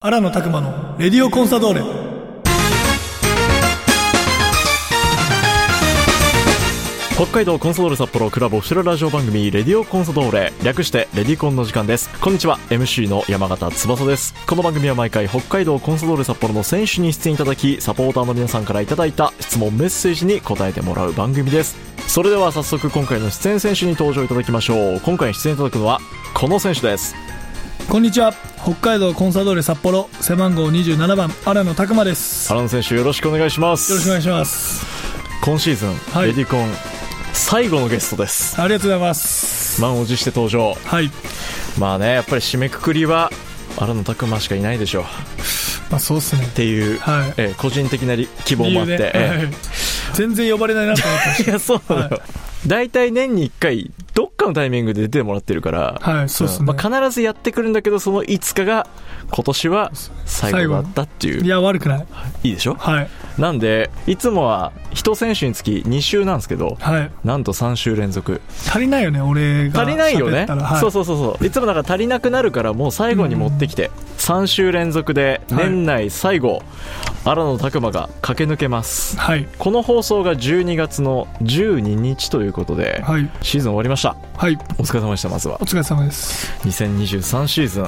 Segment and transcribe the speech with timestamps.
[0.00, 1.82] 荒野拓磨のレディオコンサドーレ。
[7.16, 10.52] 北海道コンサドーレ札幌クラブオフィシャルラジオ番組レディオコンサドーレ。
[10.62, 12.10] 略してレディコンの時間です。
[12.20, 12.60] こんにちは。
[12.70, 14.34] MC の山形翼です。
[14.46, 21.76] この番組は毎回北海道コンサドーレ札幌の選手に出演いただきサポーターの皆さんからいただいた質問メッセージに答えてもらう番組です。
[22.06, 25.00] それでは早速今回の出演選手に登場いただきましょう。
[25.00, 25.98] 今回出演いただくのは
[26.34, 27.16] この選手です。
[27.88, 28.34] こんにちは。
[28.62, 30.10] 北海道コンサドーレ札幌。
[30.20, 31.30] 背番号27番。
[31.46, 32.52] 荒野拓磨です。
[32.52, 33.94] よ原野選手よろしくお願いします。
[33.94, 34.84] ろしくお願いします。
[35.42, 36.26] 今シーズン、はい。
[36.26, 36.68] レディコン
[37.32, 38.60] 最後のゲストです。
[38.60, 39.80] ありがとうございます。
[39.80, 40.74] 満を持して登場。
[40.74, 41.10] はい。
[41.78, 43.30] まあねやっぱり締めくくりは
[43.78, 45.04] 荒野拓磨しかいないでしょう。
[45.90, 46.44] まあそうっすね。
[46.44, 47.34] っていう、はい。
[47.38, 49.48] えー個人的なり希望もあって、ねえはい。
[50.12, 52.20] 全然呼ばれないなと思ってましー いやそうなのよ、は
[52.66, 53.90] 大体年に1回
[54.38, 58.86] かのタイミングで出てもらってるから、たはいそうっすね、んまあ、必ずやってくるんだけどそのいつかが
[59.30, 59.92] 今年は
[60.24, 61.44] 最後だったっていう。
[61.44, 62.06] いや悪くない。
[62.44, 62.50] い。
[62.50, 62.74] いでしょ？
[62.74, 63.08] はい。
[63.36, 67.10] なんでいつもは1選手につき2週なんですけどはい。
[67.24, 68.40] なんと3週連続。
[68.66, 70.46] 足りないよね俺が足りないよね？
[70.46, 71.46] はい、そうそうそうそう。
[71.46, 76.62] いつもだから足りなくなるからもう最後に持ってきて、3週連続で年内最後、
[77.28, 79.18] 荒野拓磨が駆け抜けます。
[79.18, 79.46] はい。
[79.58, 83.28] この放送が12月の12日ということで、はい。
[83.42, 84.16] シーズン終わりました。
[84.34, 84.54] はい。
[84.78, 85.58] お疲れ様でしたまずは。
[85.60, 86.50] お疲れ様です。
[86.66, 87.86] 2023シーズン。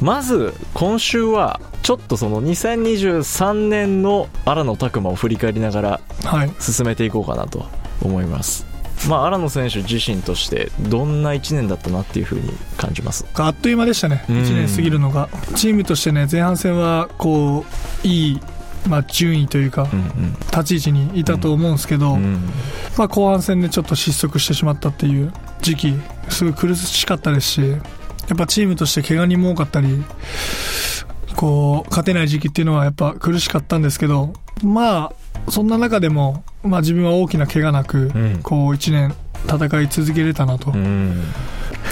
[0.00, 6.52] まず今週はちょっとその2023年の荒野拓磨を振り返りながらはい。
[6.60, 7.66] 進めていこうかなと
[8.00, 8.64] 思います。
[9.08, 13.26] まあ荒野選手自身としてどんな1年だったなっていうふうに感じます？
[13.34, 17.64] あっという間でしたね、うん1年過ぎるのが、チームとしてね、前半戦はこ
[18.04, 18.40] ういい、
[18.86, 22.22] まあ、順位というか、うん立ち位置にいたと思うんですけど、うん。
[22.22, 22.40] うん
[22.96, 25.94] まあ、後半戦でちょっと失速してしまったっていう時期、
[26.28, 27.76] すごい苦しかったですし、や
[28.34, 30.02] っぱチームとして怪我人も多かったり、
[31.36, 35.12] こう勝てない時期っていうのはやっぱ苦しかったんですけど、ま
[35.46, 38.40] あ、そんな中でも、まあ、自分は大きな怪我なく、うん。
[38.42, 39.14] こう1年
[39.46, 41.22] 戦い続けれたなと、うん。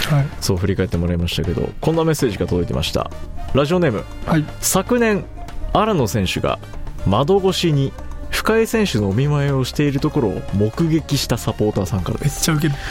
[0.09, 0.27] はい。
[0.41, 3.09] そう振り返ってもらいましたけどこんなメッセージが届いてました。
[3.53, 4.03] ラジオネーム。
[4.25, 5.25] はい、昨年
[5.73, 6.59] 荒野選手が
[7.07, 7.93] 窓越しに
[8.29, 12.75] 深井選手のお見舞いをしているところを目撃したサポーターさんからでめっすちゃウケる。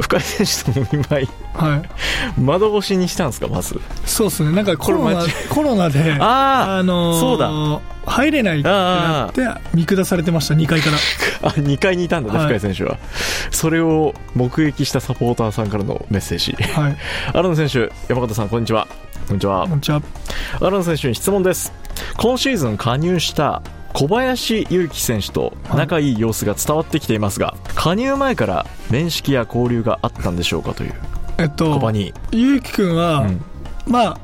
[0.00, 1.28] 深井選手のお見舞い。
[1.54, 2.40] はい。
[2.40, 3.80] 窓越しにしたんですかまず。
[4.04, 7.80] そうですね、なんかコロナ コロナで、ああのーそうだ。
[8.06, 10.98] 入れないってなって、見下されてました、2階から。
[11.48, 12.46] あ2階にいたんだね、はい。
[12.48, 12.98] 深井選手は。
[13.50, 16.52] それを目撃したサポーターさんからのメッセージ。
[16.72, 16.96] はい、
[17.32, 18.86] 荒野選手山形さんこんにちは。
[19.28, 19.66] こんにちは。
[19.66, 20.02] こんにちは。
[20.60, 21.72] 荒野選手に質問です
[22.16, 23.62] 今シーズン加入した
[23.92, 30.94] 小林勇輝選手と仲いい様子が伝わってきていますが、加入前から面識や交流があったんでしょうかという
[31.38, 33.40] えっと小場、に、ゆうきくんは、うん。
[33.86, 34.18] まあ、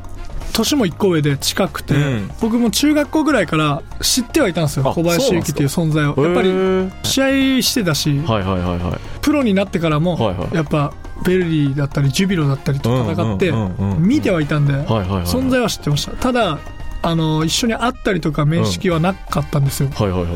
[0.53, 2.31] 年も1個上で近くて、うん。
[2.41, 6.15] 僕も中学校ぐらいから知ってはいたんですよ、あ小林ゆうきっていう存在を。
[6.17, 6.91] へやっぱり、ー。
[7.05, 9.01] 試合してたし、はいはいはいはい。
[9.21, 10.55] プロになってからも、はいはい。
[10.55, 10.93] やっぱ、
[11.25, 13.53] ベルリーだったり、ジュビロだったりと戦って
[13.99, 15.23] 見てはいたんで、はいはいはい。
[15.25, 16.13] 存在は知ってました。
[16.13, 16.59] ただ、
[17.03, 20.29] あの一緒に会ったりとか面識はなかったんですよ、はいはいは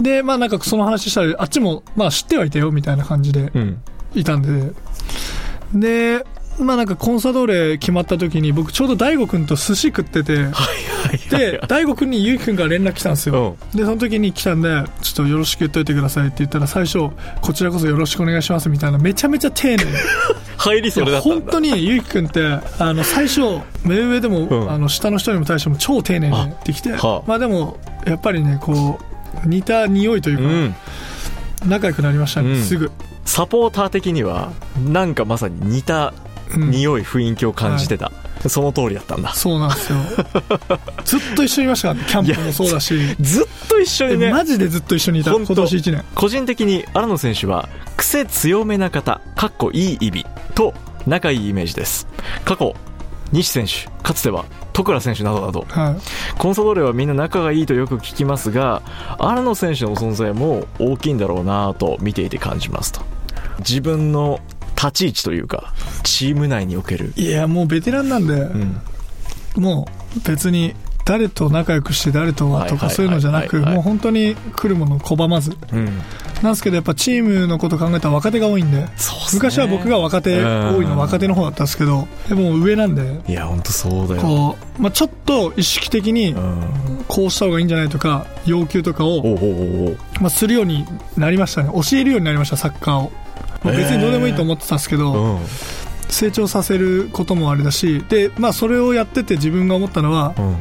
[0.00, 0.02] い。
[0.02, 3.82] でまあなんかその話したらあっちもまあ知ってはいたよみたいな感じでうん。
[4.14, 4.72] いたんで。
[5.74, 6.24] で
[6.58, 10.52] まあなんかコンサドーレ決まった時に僕ちょうど大悟君と寿司食っててはいはい
[11.30, 13.56] で大悟君にゆうき君から連絡来たんですよ。
[13.74, 19.84] でその時に来たんでちょっとよろしく言っといてくださいって言ったら最初こちらこそよろしくお願いしますみたいなめちゃめちゃ丁寧。
[20.56, 21.28] 入りそれだった。
[21.28, 23.40] んだ本当にゆうき君ってあの最初
[23.84, 24.70] 目上でも、うん。
[24.70, 27.28] あの下の人にも対しても超丁寧にできてはあ。
[27.28, 28.98] まあでもやっぱりねこ
[29.44, 30.74] う似た匂いというか、うん。
[31.68, 32.62] 仲良くなりましたね、うん。
[32.62, 32.90] すぐ、
[33.24, 34.52] サポーター的には
[34.84, 36.12] なんかまさに似た
[36.54, 36.70] うん。
[36.70, 38.12] 匂い雰囲気を感じてた、
[38.48, 39.32] その通りだったんだ。
[39.34, 39.98] そうなんですよ。
[41.04, 42.06] ずっと一緒にいましたからね。
[42.08, 46.04] キャンプもそうだし、ずっと一緒にねマジでずっと一緒にいた今年1年。
[46.14, 50.74] 個人的に荒野選手は癖強めな方かっこいい意味と
[51.06, 52.06] 仲いいイメージです。
[52.44, 52.74] 過去
[53.32, 55.66] 西選手かつては徳良選手などなど。
[55.68, 56.38] はい。
[56.38, 58.82] コンサドーレはみんな仲がいいとよく聞きますが
[59.18, 63.00] 荒野選手の存在も大きいんだろうなと見ていて感じますと。
[63.58, 64.40] 自分の
[64.82, 69.86] 立ち位置というかチーム内における、いやもうベテランなんで、うん、も
[70.16, 70.74] う別に
[71.04, 75.86] 誰と仲良くして誰とはとかそういうのじゃなくもう本当に来るものを拒まずうん、
[76.42, 78.88] なんですけどやっぱチームのこと考えたら若手が多いんでね。
[79.34, 89.36] 昔は僕が若手うん多いの若手の方だったんですけどでも上なんでいや本当そうだよ、こう、まあ、ちょっと意識的にうん、こうした方がいいんじゃないとか要求とかを、
[90.20, 90.84] まあ、するように
[91.16, 91.70] なりましたね。
[91.72, 93.21] 教えるようになりましたサッカーを、まあ、
[93.64, 95.38] 別にどうでもいいと思ってたんですけど、うん。
[96.08, 100.56] 成長させることもあれだしで、まあ、それをやってて自分が思ったのは、うん。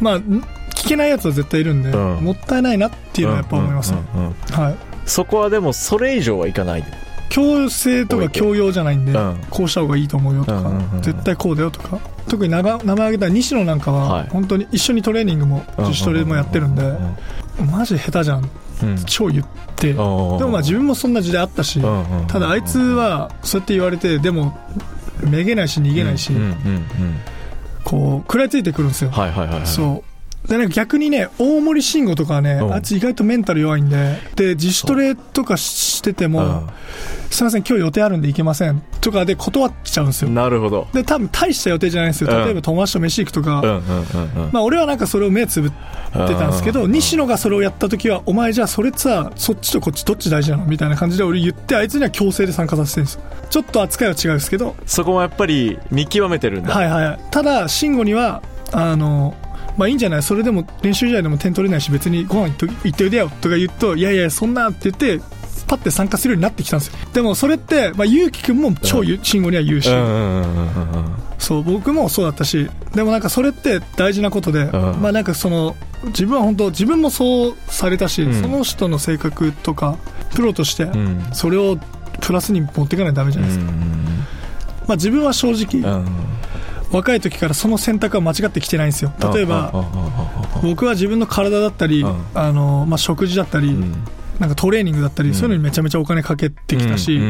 [0.00, 0.42] まあ、ん
[0.74, 2.24] 聞けないやつは絶対いるんで、うん。
[2.24, 3.98] もったいないなっていうのはやっぱ思いますね、
[4.52, 4.76] はい、
[5.06, 6.84] そこはでもそれ以上はいかない。
[7.30, 9.40] 強制とか強要じゃないんで、うん。
[9.50, 10.72] こうした方がいいと思うよとか、
[11.02, 11.98] 絶対こうだよとか。
[12.28, 14.28] 特に名前挙げた西野なんかは、はい。
[14.28, 16.82] 本当に一緒にトレーニングも自主トレもやってるんで、
[17.64, 18.50] マジ下手じゃん。
[18.82, 18.96] うん。
[19.06, 19.46] 超言っ
[19.76, 21.80] て、ででももまあ自分もそんな時代あったし、
[22.28, 24.58] ただあいつはそうやって言われてでも
[25.22, 26.32] めげないし逃げないし、
[27.84, 29.66] こう食らいついてくるんですよ、はいはいはいはい。
[29.66, 30.07] そう
[30.46, 32.72] でなんか逆にね大森慎吾とかはね、うん。
[32.74, 36.68] あいつ意外とメンタル弱いんでで自主トレとかしてても、
[37.30, 40.42] すいません今日予定あるんで行けませんとかで断っちゃうんですうんよ。
[40.42, 40.88] なるほど。
[40.92, 42.30] で多分大した予定じゃないんですよ。
[42.30, 42.44] うん。
[42.44, 43.82] 例えば友達と飯行くとか、
[44.52, 45.76] まあ、俺はなんかそれを目つぶって
[46.12, 53.14] たんですけど、西野がそれをやった時は、お前じゃあそれさ、そっちとこっちどっち大事なのみたいな感じで俺言って、あいつには強制で参加させてるんです。
[53.16, 53.20] よ。
[53.50, 56.74] ちょっと扱いは違うんですけど、そこもやっぱり見極めてるんだ。
[56.74, 57.18] はいはいはい。
[57.30, 58.42] ただ、慎吾には、
[58.72, 59.34] あの、
[59.78, 60.22] まあいいんじゃない？
[60.22, 65.24] それでも練習試合でも点取れないし別にご飯行っと行っておいでよとか言うと、いやいや、そんなって言って、
[65.68, 66.94] パッて参加するようになってきたんですよ。
[67.12, 69.88] でもそれって、まあ、ゆうきくんも超慎吾には言うし、
[71.38, 74.72] そう僕もそうだったしでもなんかそれって大事なことで、ん。
[74.72, 75.76] まあなんかその
[76.06, 78.40] 自分は本当自分もそうされたし、うん。
[78.40, 79.96] その人の性格とか
[80.34, 81.22] プロとしてうん。
[81.32, 81.78] それを
[82.20, 83.72] プラスに持っていかないとダメじゃないですか、
[84.88, 86.06] まあ、自分は正直、うん
[86.90, 89.12] 若い時からその選択は間違ってきてないんですよ。
[89.34, 89.72] 例えば
[90.62, 92.24] 僕は自分の体だったり、うん。
[92.34, 93.94] あのまあ、食事だったり、うん。
[94.38, 95.34] なんかトレーニングだったり、うん。
[95.34, 97.20] そういうのにめちゃめちゃお金かけてきたし、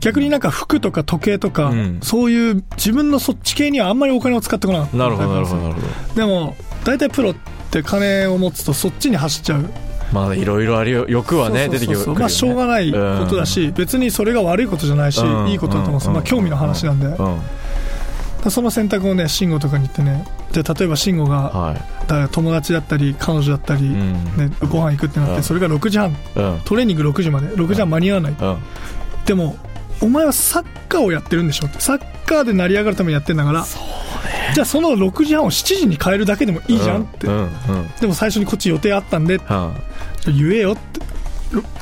[0.00, 1.98] 逆になんか服とか時計とか、うん。
[2.02, 4.96] そういう自分のそっち系にはあんまりお金を使ってこなかった。
[4.96, 5.80] なるほどなるほどどなるほ
[6.14, 6.14] ど。
[6.14, 7.34] でも大体プロっ
[7.70, 9.70] て金を持つとそっちに走っちゃう。
[10.12, 11.98] まあいろいろありよ欲はね出てきる。
[12.14, 12.98] まあしょうがないこ
[13.28, 15.48] とだし、別にそれが悪いことじゃないし、うん。
[15.48, 16.06] いいことだと思うんです。
[16.06, 17.40] よ、まあ、興味の話なんで、うん
[18.50, 24.14] その選択をね慎吾とかに言ってねじゃあ例えば慎吾がはだから友達だったり彼女だったり、いうん。
[24.36, 25.42] ね、ご飯行くってなって、うん。
[25.42, 26.10] それが6時半。
[26.10, 26.60] うん。
[26.64, 27.48] トレーニング6時まで。
[27.48, 28.58] 6時半間に合わない、うん。
[29.24, 29.56] でも
[30.00, 31.66] お前はサッカーをやってるんでしょ？
[31.66, 33.64] ってサッカーで成り上がるためにやってんだから。
[34.54, 37.26] じゃあその6時半を7時に変えるだけでもいいじゃんって、
[38.00, 39.38] でも最初にこっち予定あったんで。
[39.38, 39.74] は
[40.26, 41.00] 言えよって。
[41.00, 41.06] ろ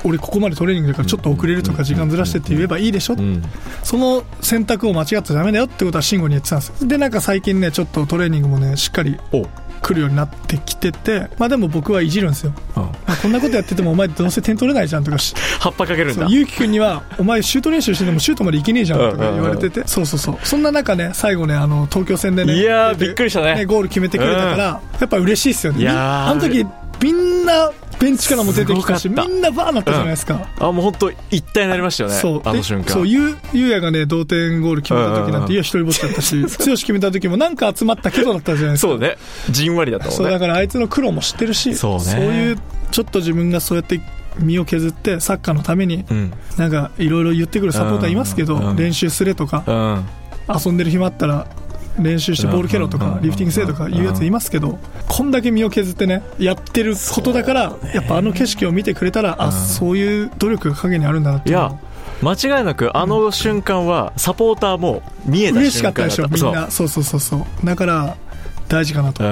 [0.05, 3.43] 俺ここまでトレーニングだからちょっと遅れるとか時間ずらしてって言えばいいでしょ、いうん。
[3.83, 6.83] その選択を間違っちゃダメだよってことは慎吾に言ってたんです。
[6.83, 9.47] よでなんか最近ねちょっとトレーニングもねしっかりお
[9.83, 12.83] 来るようになってきててまあでも僕はいじるんですよ、うん。
[12.83, 16.27] まあ、こんなことやっててもお前どうせ点取れないじゃんとかし葉っぱかけるんだ。
[16.29, 20.39] ゆうきくんにはお前シュート練習しててもシュートまでいけねえじゃんとか言われててそうそうそう。
[20.43, 23.55] そんな中ね最後ねあの東京戦でねいやーびっくりしたね。
[23.57, 25.89] ねゴール決めてくれたから、やっぱ嬉しいですよね。
[25.89, 26.67] あの時
[27.03, 32.43] みんなベンチからも出てきたしみんなバーなったじゃないですか、あもう本当一体になりましたよねそう。
[32.43, 32.89] であの瞬間。
[32.89, 35.43] そうゆうゆうやがね同点ゴール決めた時なんうんうん。
[35.43, 38.93] うんていや一人ぼっちだったし 剛決めた時もなんか集まったけどだったじゃないですか。
[38.93, 39.17] そうね。
[39.51, 40.17] じんわりだったもんね。
[40.17, 42.27] そうだからあいつの苦労も知ってるしそうね。
[42.27, 42.59] いう
[42.91, 44.01] ちょっと自分がそうやって
[44.39, 46.33] 身を削ってサッカーのためにうん。
[46.57, 48.69] なんかいろいろ言ってくるサポーターいますけど、うん。
[48.71, 48.77] うん。
[48.77, 50.05] 練習すれとか、うん。
[50.65, 51.47] 遊んでる暇あったら
[51.99, 61.71] 練習してボール蹴ろとうんかリフティングせえとか言うやついますけどこんだけ身を削ってねやってることだからやっぱあの景色を見てくれたらあそういう努力が影にあるんだなっていう。
[62.23, 66.71] 間違いなくあの瞬間はサポーターも見えた嬉しか瞬間ったでしょみんな。
[66.71, 67.67] そうそうそうそう。
[67.67, 68.17] だから
[68.69, 69.23] 大事かなと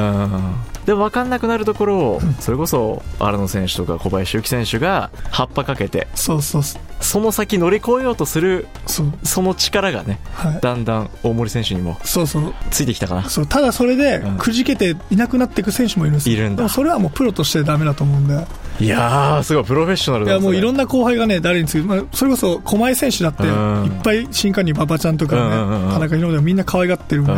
[0.87, 6.63] でも分かんなくなるところをそれこそ荒野選手とか小林幸選手が葉っぱかけてそうそう。
[7.01, 10.61] その先乗り越えようとするその力がねはい。
[10.61, 12.55] だんだん大森選手にもそうそう。
[12.71, 13.29] ついてきたかな。
[13.29, 13.47] そう。
[13.47, 14.39] ただそれでうん。
[14.39, 16.37] くじけていなくなっていく選手もいるんですよ。
[16.37, 16.69] いるんだ。
[16.69, 18.47] それはもうプロとしてダメだと思うんで。
[18.81, 23.85] いやーすごいプロフェッショナルいだなやもういろんな後輩がね誰について、まあ、それこそ狛江選手だってうん。
[23.85, 27.33] いっぱい新加入馬場ちゃんとかね、うんうんうん田中宏でもみんな可愛がってるんで、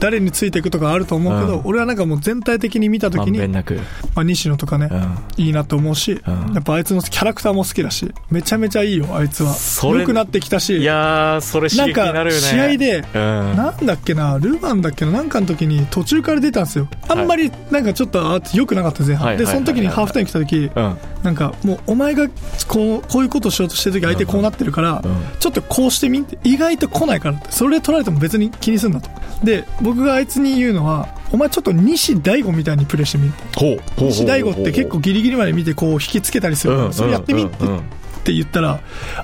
[0.00, 1.66] 誰についていくとかあると思うけど、うん。
[1.66, 3.78] 俺はなんかもう全体的に見たま時に、んべんなく。
[4.14, 5.44] まあ、西野とかね、うん。
[5.44, 6.54] いいなと思うし、ん。
[6.54, 9.54] やっぱあいつのキャラクターも好きだしめちゃめちゃいいよあいつは。
[9.94, 10.78] 良くなってきたし。
[10.78, 13.56] いやーそれ刺なんか激になるよね試合でうん。
[13.56, 16.88] なんだっけな、ルヴァンだっけな、なんかの時に途中から出たんですよ。
[17.08, 19.36] あんまりなんかちょっとあ良くなかった前半。
[19.36, 20.96] で、はいはいその時にハーフタイム来た時、うん。
[21.22, 22.28] なんかもうお前が
[22.66, 25.24] こうこういうことをしようとしてる時相手こうなってるから、うん。
[25.38, 27.50] ちょっとこうしてみ意外と来ないからって。
[27.50, 29.10] それで取られても別に気にするんだと。
[29.44, 34.08] で僕があいつに言うのはお前ちょっと西大悟みたいにプレーしてみってほうほうほうほう。
[34.10, 36.76] 西大悟って結構ギリギリまで見てこう引きつけたりする。
[36.76, 38.80] からそれやってみってうんうんうんって言ったら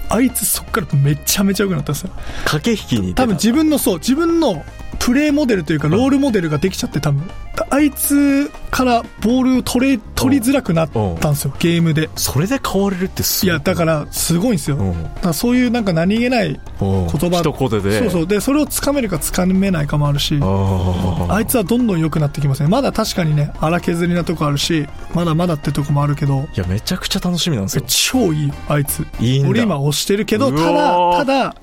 [0.09, 2.11] あいつそっからめちゃめちゃ良くなったんですよ。
[2.47, 4.65] 駆け引きに多分自分のそう自分の
[4.99, 7.23] プレーモデルというかロールモデルができちゃって多分
[7.71, 12.09] ああいつからボールを取れ取りづらくなったんですよ、ゲームで。
[12.17, 13.49] それで変われるってすい。
[13.49, 14.77] や、だから、すごいんですよ。
[14.77, 15.03] うん。
[15.03, 17.41] だからそういうなんか何気ない言言葉。
[17.41, 17.99] 一言で。
[18.01, 18.27] そうそう。
[18.27, 22.69] で、それをつかめるかつかめないかもあるし、ああいつはどんどん良くなってきますね。
[22.69, 27.85] まだ確かにね、荒削りなとこあるし、まだまだってとこもあるけど、いやめちゃくちゃ楽しみなんですよ。
[27.87, 29.07] 超いいよ、あいつ。
[29.21, 29.49] いいんだ。
[29.49, 31.57] 俺今押してるけど、うただ、ただ、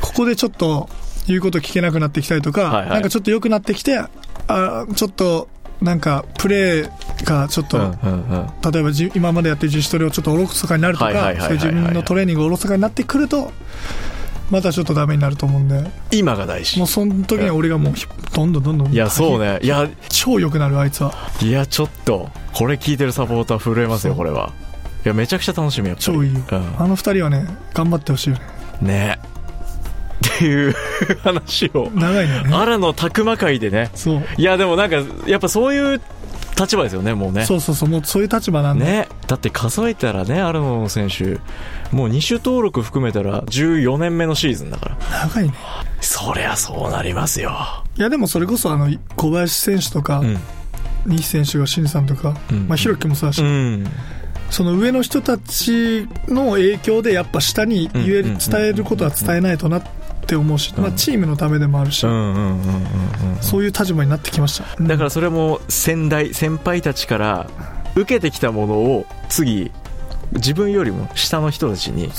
[0.00, 0.88] ここでちょっと
[1.26, 2.90] 言うこと聞けなくなってきたりとか、はいはい。
[2.90, 4.00] なんかちょっと良くなってきて、
[4.48, 5.48] あちょっと、
[5.80, 6.90] なんか、プレー
[7.24, 13.52] がちょっと、うんうんうん例えばじ今までやってる自主トレをちょっとおろそかになるとか、自分のトレーニングがおろそかになってくると、
[14.50, 18.92] またちょっとダメになると思うんで、今が大事もうその時には俺がもうひ、どんどんどんどん。
[18.92, 19.40] いやそう。
[19.40, 21.12] ねいや超良くなる、あいつは。
[21.42, 24.52] いやちょっとこれ聞いてるサポーター震えますよこれは
[25.04, 26.40] いやめちゃくちゃ楽しみやっぱり超いいよ。
[26.78, 28.42] あの二人はね、頑張ってほしいよね。
[28.80, 29.18] うんね
[30.34, 30.74] っていう
[31.22, 32.44] 話を長いね。
[32.52, 33.90] 荒野拓磨会でね。
[33.94, 34.22] そう。
[34.36, 36.00] いやでもなんかやっぱそういう
[36.58, 37.44] 立場ですよねもうね。
[37.44, 38.84] そうそうそう、もうそういう立場なんで。
[38.84, 39.08] ね。
[39.26, 41.38] だって数えたらね荒野選手
[41.94, 44.96] もう2種登録含めたら14年目のシーズンだから。
[45.28, 45.54] 長いね。
[46.00, 47.52] そりゃそうなりますよ。
[47.96, 50.38] いやでもそれこそあの、小林選手とか、うん。
[51.06, 52.68] 西選手が新さんとか、うん。
[52.68, 53.86] まあ、ひろきもそうだし、うん。
[54.50, 59.82] その上の人たちの影響でやっぱ下に言え伝えることは伝えないとなっ
[60.24, 64.82] て思うし、まあ、チームのためでもあるし、そういう立場になってきました。
[64.82, 67.50] だからそれも先代先輩たちから
[67.94, 69.70] 受けてきたものを次
[70.32, 72.10] 自分よりも下の人たちに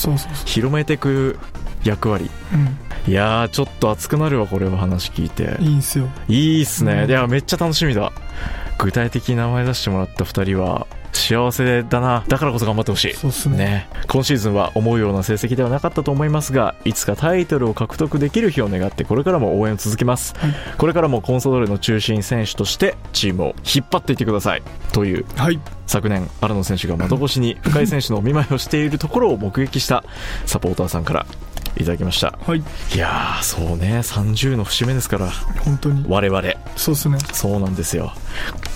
[0.45, 1.37] 広めていく
[1.83, 2.29] 役割。
[2.53, 2.55] う。
[2.55, 3.11] うん。
[3.11, 5.57] いやーちょっと熱くなるわこれは話聞いて。
[5.59, 6.07] いいんすよ。
[6.27, 7.09] いいっすね、うん。
[7.09, 8.11] いやめっちゃ楽しみだ。
[8.77, 13.57] 具体的に名前出してもらった2人は幸せだなだからこそ頑張ってほしいそうっすね。
[13.57, 25.59] ね、今シーズンは思うような成績ではなかったと思いますがいつかタイトルを獲得できる日を願ってこれからも応援を続けます、はいこれからもコンソドーレの中心選手としてチームを引っ張っていってくださいというはい。
[25.87, 30.03] 昨年荒野選手が窓越しに深井選手のお見舞いをしているところを目撃した
[30.45, 31.25] サポーターさんから
[31.77, 32.59] いただきましたはい。
[32.59, 35.29] いやーそうね30の節目ですから
[35.63, 36.05] 本当に。
[36.07, 36.41] 我々
[36.75, 37.17] そうっすね。
[37.33, 38.13] そうなんですよ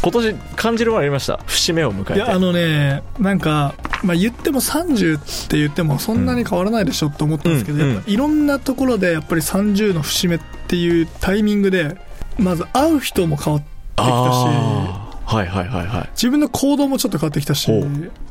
[0.01, 1.37] 今年感じるものありました？
[1.45, 2.13] 節目を迎えて。
[2.13, 7.93] いや、あのね、なんか、まあ、言っても30って言ってもそんなに変わらないでしょって思ったんですけど、うん。
[7.93, 11.97] やっぱいろんなところでやっぱり30の節目っていうタイミングで、
[12.37, 16.09] まず会う人も変わってきたし、はいはいはいはい。
[16.11, 17.69] 自分の行動もちょっと変わってきたし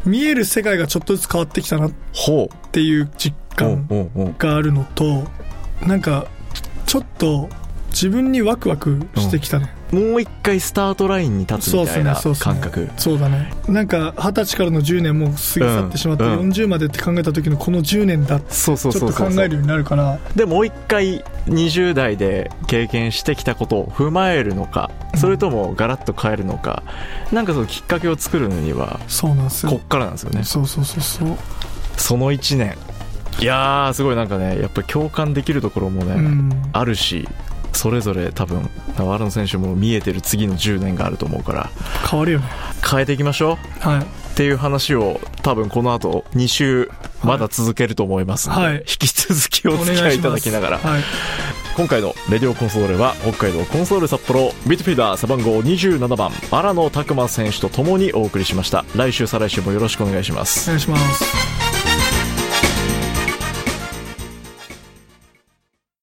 [0.04, 3.86] 見える世界がちょっとずつ変わってきたなっほていう実う感
[4.38, 5.24] があるのと、
[5.86, 6.26] なんか、
[6.86, 7.48] ちょっと
[7.90, 9.74] 自分にワクワクしてきたね。
[9.92, 12.90] もう一回スタートラインに立つみたいな感覚。
[12.96, 13.52] そうだね。
[13.68, 16.30] なんか、二十歳からの10年もう過ぎ去ってしまって、うん。
[16.40, 16.50] うん。
[16.50, 26.82] 40までって考えた時のこの10年だってそうそうちょっと考えるようになるから、でもう一回20代で経験してきたことを踏まえるのかそれともガラッと変えるのか
[27.32, 29.72] なんかそのきっかけを作るのにはそうなんですよ。
[29.72, 29.86] こっ。
[29.86, 30.44] からなんですよね。
[30.44, 31.36] そうそうそうそう。
[31.96, 32.76] その1年。
[33.40, 36.50] いやーすごいなんかねやっぱり共感できるところもね、うん。
[36.72, 37.28] あるし
[37.78, 41.70] それぞれ多分荒野選手も見えてる次の10年があると思うから
[42.10, 42.46] 変わるよね。
[42.88, 44.02] 変えていきましょうはい。
[44.02, 44.04] っ
[44.34, 46.90] ていう話を多分この後2週
[47.24, 51.02] まだ続けると思いますので、はい引き続きおお付き合いいただきながらはい。
[51.76, 61.37] 今回のレディオコンソドーレは北海道コンソドーレ札幌ビットフィーダー背番号27番荒野拓磨選手と共にお送りしました来週再来週もよろしくお願いしますお願いします。